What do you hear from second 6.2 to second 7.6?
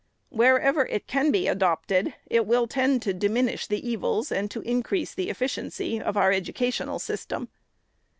educational system.